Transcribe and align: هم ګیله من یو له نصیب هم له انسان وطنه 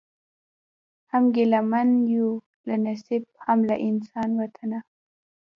هم 1.11 1.23
ګیله 1.35 1.59
من 1.71 1.89
یو 2.13 2.29
له 2.67 2.75
نصیب 2.85 3.23
هم 3.45 3.59
له 3.69 3.75
انسان 3.87 4.29
وطنه 4.39 4.79